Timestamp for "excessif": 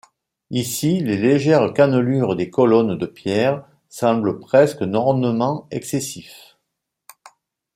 5.69-6.57